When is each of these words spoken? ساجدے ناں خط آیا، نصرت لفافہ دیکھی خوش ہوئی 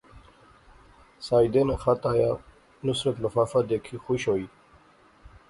ساجدے 1.25 1.61
ناں 1.67 1.79
خط 1.83 2.01
آیا، 2.13 2.31
نصرت 2.85 3.15
لفافہ 3.23 3.59
دیکھی 3.69 3.95
خوش 4.05 4.21
ہوئی 4.29 4.45